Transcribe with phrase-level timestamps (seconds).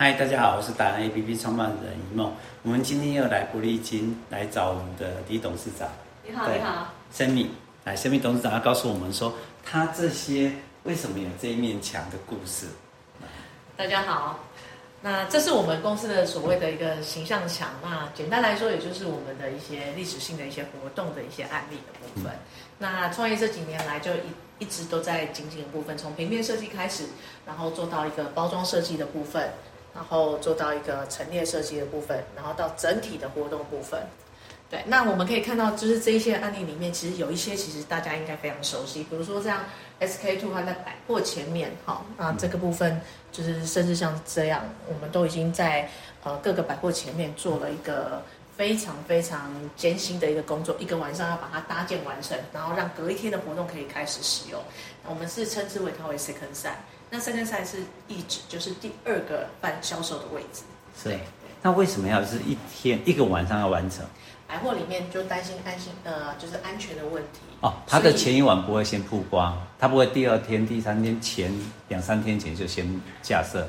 [0.00, 2.32] 嗨，大家好，我是达人 APP 创办人一梦。
[2.62, 5.88] 我们今天又来不利金来找我们的李董事长。
[6.24, 6.94] 你好，你好。
[7.12, 7.48] Sammy，
[7.82, 9.34] 来，Sammy 董事长要告诉我们说，
[9.64, 10.52] 他这些
[10.84, 12.66] 为什么有这一面墙的故事。
[13.76, 14.38] 大家好。
[15.02, 17.68] 那这是我们公司的所谓的一个形象墙。
[17.82, 22.32] 那简单来说，也就是我们的一些历史性的一些活动的一些案例的部分。
[22.32, 22.38] 嗯、
[22.78, 27.06] 那创业这几年来，就一一直都在精进的部分，从平面设计开始，
[27.44, 29.50] 然后做到一个包装设计的部分，
[29.94, 34.00] 然后做到一个陈列设计的部分，然后到整体的活动部分。
[34.70, 39.64] 对，那我们可以看到，就是这一些案例里面，其实有一些其实大家应该非常熟悉，比如说像
[39.98, 43.00] SK two 它在百货前面，好，那这个部分
[43.32, 45.88] 就是甚至像这样，我们都已经在
[46.22, 48.22] 呃各个百货前面做了一个
[48.58, 54.60] 非常非常艰辛的一个工作，一个晚上要把它搭建完成，然后让隔一天的活动可以开始使用。
[55.06, 56.72] 我们是称之为它为 second site，
[57.08, 60.62] 那 second site 是意指就是第二个办销售的位置。
[61.00, 61.16] 是，
[61.62, 64.04] 那为什么要是一天一个晚上要完成？
[64.48, 67.38] 百货里面就担心安心，呃，就是安全的问题。
[67.60, 73.68] 哦，他的前一晚不会先曝光，他不会第二天、第三天前两三天前就先架设，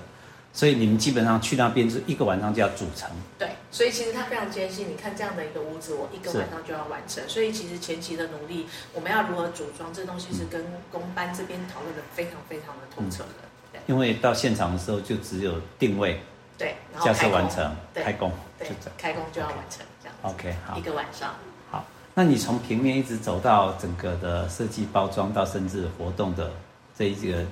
[0.52, 3.08] 所以你们基本上去那边是一个晚上就要组成。
[3.38, 4.89] 对，所以其实他非常艰辛。
[4.89, 13.48] 你看这样的一个屋子，我一个晚上就要完成，所以其实前期的努力，我们要如何组装这东西，是跟工班这边讨论的非常非常的透彻的。
[13.73, 16.20] 嗯、因为到现场的时候就只有定位，
[16.58, 18.67] 对，架设完成，开工，对，
[18.98, 19.86] 开工就要完成。
[20.22, 20.50] Okay.
[20.50, 21.33] OK，好，一个晚上。
[21.70, 26.52] 好，那你从平面一直走到整个的设计包装，到甚至活动的
[26.98, 27.45] 这一个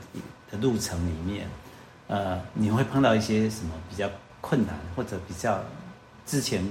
[0.52, 1.48] 的路程里面，
[2.08, 4.10] 呃，你会碰到一些什么比较
[4.42, 5.64] 困难，或者比较
[6.28, 6.64] 之前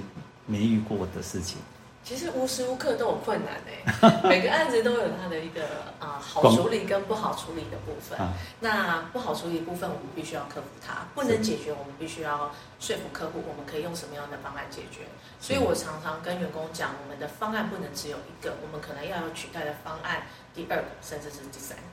[0.45, 1.57] 没遇过的事情？
[2.03, 5.61] 其实无时无刻都有困难哎， 每个案子都有它的一个
[5.99, 8.17] 啊、呃、好处理跟不好处理的部分。
[8.17, 15.01] 啊、那不好处理的部分，我们必须要克服它；不能解决，我们必须要说服客户，我们可以用什么样的方案解决。
[15.41, 20.21] 所以我常常跟员工讲，我们的方案不能只有一个，我们可能要有取代的方案，
[20.55, 21.83] 第二个甚至是第三个，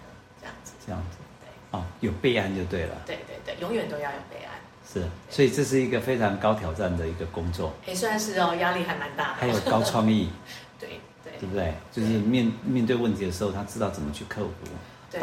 [0.40, 0.74] 这样子。
[0.86, 1.80] 这样子，对。
[1.80, 3.02] 哦，有备案就对了。
[3.04, 4.54] 对对对，永远都要有备案。
[4.92, 7.72] 是，所以这是一个非常高挑战的一个工作。
[7.86, 9.34] 也算是哦，压力还蛮大的。
[9.34, 10.30] 还有高创意。
[10.78, 11.32] 对 对。
[15.10, 15.20] 对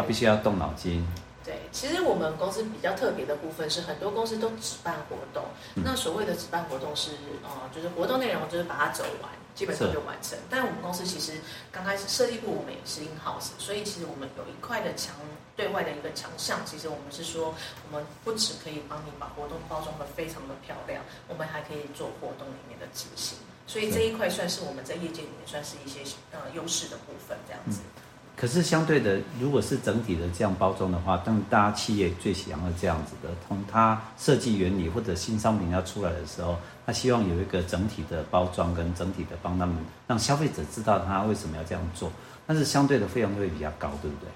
[1.71, 5.45] 其实我们公司比较特别的部分是，很多公司都只办活动。
[5.75, 7.11] 嗯、那所谓的只办活动是，
[7.43, 10.37] 呃，就是活动内容就是把它走完，基本上就完成。
[10.49, 11.39] 但我们公司其实
[11.71, 15.15] 刚开始设计部我们也是 in house，所以其实我们有一块的墙。
[15.53, 17.53] 对外的一个强项，其实我们是说，
[17.85, 25.99] 我们不只可以帮你把活动包装的非常的漂亮，我们还可以做活动里面的执行，所以这一块算是我们在业界里面算是一些
[26.31, 27.81] 呃优势的部分，这样子。
[27.83, 28.00] 嗯
[28.41, 39.75] 可是相对的，如果是整体的这样包装的话，当大家企业最想要这样子的，从它设计原理或者新商品要出来的时候，他希望有一个整体的包装跟整体的帮他们
[40.07, 42.11] 让消费者知道他为什么要这样做，
[42.47, 44.27] 但是相对的费用会比较高，对不对？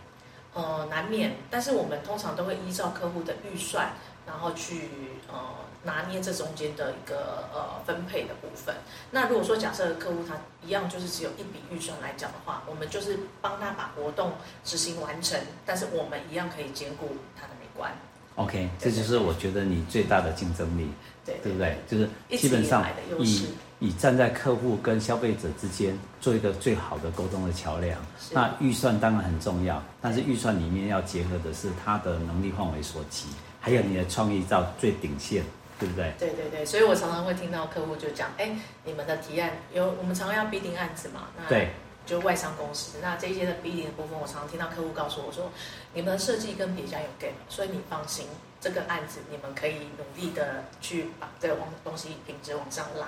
[0.56, 3.92] 呃，难免，但是我们通常都会依照客户的预算，
[4.26, 4.90] 然后去
[5.28, 5.38] 呃
[5.84, 8.74] 拿捏这中间的一个呃分配的部分。
[9.12, 14.32] 那如果说假设客户他一样就是只有一笔预算来讲的话，我们就是帮他把活动
[14.64, 17.92] 执行完成，但是我们一样可以兼顾他的美观。
[18.36, 20.90] OK，这就是我觉得你最大的竞争力，
[21.26, 21.78] 对，对，对，对不对？
[21.86, 22.86] 就是基本上
[23.20, 23.48] 以
[23.80, 28.00] 以站在客户跟消费者之间做一个最好的沟通的桥梁。
[28.31, 33.28] 那预算当然很重要，但是预算里面要结合的是他的能力范围所及，
[33.59, 35.44] 还有你的创意到最顶线，
[35.80, 36.14] 对不对？
[36.18, 38.50] 对对对，所以我常常会听到客户就讲：哎，
[38.84, 41.28] 你们的提案有我们常常要 bidding 案子嘛？
[41.38, 41.69] 那对。
[42.06, 45.52] 就外商公司，那这些的 bidding 的部分，我常常听到客户告诉我说，
[45.94, 48.28] 你们的设计跟别家有 gap，所以你放心，
[48.62, 53.08] 这个案子你们可以努力的去把这个东西品质往上拉。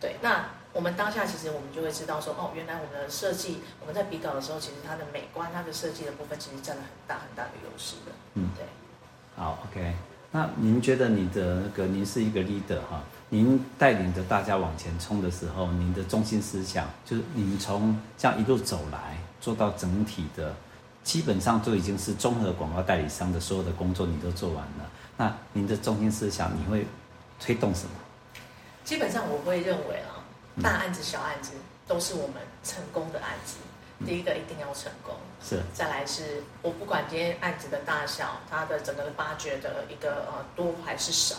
[0.00, 8.12] 对，那我们当下其实我们就会知道说，哦，原来我们的设计，我们在比稿的时候，其实它的美观、它的设计的部分，其实占了很大很大的优势的。
[8.34, 8.66] 嗯，对。
[9.36, 9.94] 好，OK。
[10.30, 13.02] 那您觉得你的那个，您是一个 leader 哈？
[13.34, 20.54] 您带领着大家往前冲的时候，您的中心思想就是你们从这样一路走来，做到整体的，
[21.02, 24.88] 基本上就已经是综合广告代理商的所有的工作，你都做完了。
[25.16, 26.86] 那您的中心思想，你会
[27.40, 27.90] 推动什么？
[28.84, 30.22] 基本上我会认为啊，
[30.62, 31.54] 大案子、小案子
[31.88, 33.56] 都是我们成功的案子。
[34.06, 35.60] 第一个一定要成功，是。
[35.72, 41.34] 再来是我不管今天案子的大小，它的整个的发掘的一个呃多还是少。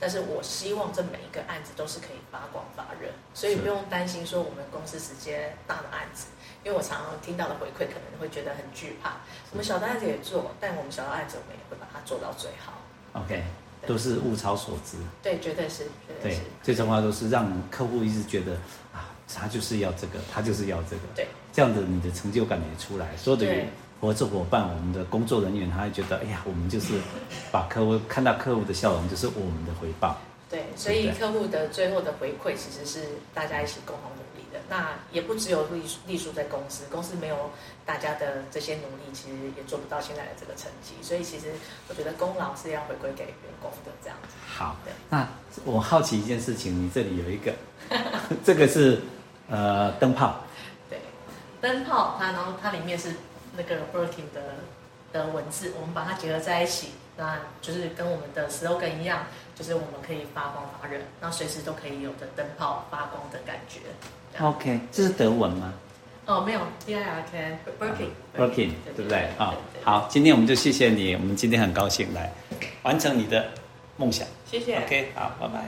[0.00, 6.28] 但是我希望这每一个案子都是可以发光发热，所以不用担心说我们公司直接大的案子，
[6.64, 9.18] 因为我常常听到的回馈可能会觉得很惧怕。
[9.50, 12.72] 我们小的案子也做，但我们小的案子我们也会把它做到最好。
[13.12, 13.44] OK，
[13.86, 14.96] 都是物超所值。
[15.22, 16.38] 对，绝对是，绝对是。
[16.38, 18.52] 对，最重要都是让客户一直觉得
[18.94, 21.02] 啊，他就是要这个，他就是要这个。
[21.14, 23.46] 对，这样子你的成就感也出来，所有的
[24.00, 26.94] 合作伙伴，我们的工作人员，他会觉得，哎呀，我们就是
[27.52, 30.16] 把客户看到客户的笑容，就是我们的回报。
[30.48, 34.58] 对，所以客户的最后的回馈，其实是大家一起共同努力的。
[34.68, 37.50] 那也不只有隶隶属在公司，公司没有
[37.86, 40.94] 大家的这些努力，其实也做不到现在的这个成绩。
[41.02, 41.52] 所以其实
[41.88, 44.34] 我觉得功劳是要回归给员工的，这样子。
[44.44, 45.28] 好，的那
[45.64, 47.54] 我好奇一件事情，你这里有一个，
[48.44, 49.00] 这个是
[49.50, 50.36] 呃灯泡。
[50.88, 50.98] 对，
[51.60, 53.14] 灯泡它，然后它里面是
[53.56, 54.40] 那个 Birkin 的
[55.12, 59.26] 的文字，我们把它结合在一起，那就是跟我们的 slogan 一样。
[59.56, 63.80] 就是我们可以发光发热，那随时都可以有的灯泡发光的感觉。
[64.42, 65.74] OK，这是德文吗？
[66.24, 69.28] 哦，没有，D I R K Birkin，Birkin，对不对？
[69.36, 69.52] 啊，
[69.84, 72.32] 好，今天我们就谢谢你，我们今天很高兴来
[72.84, 73.48] 完成你的
[73.98, 74.26] 梦想。
[74.46, 74.78] 谢谢。
[74.78, 75.54] OK，好，拜拜。